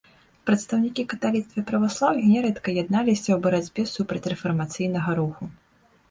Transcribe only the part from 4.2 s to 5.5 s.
рэфармацыйнага руху.